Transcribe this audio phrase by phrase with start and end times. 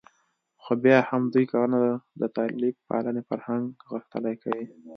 [0.63, 1.79] خو بیا هم د دوی کارونه
[2.19, 4.65] د طالب پالنې فرهنګ غښتلی کوي